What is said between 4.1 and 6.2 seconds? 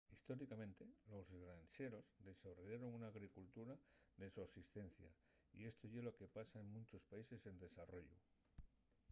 de sosistencia y esto ye lo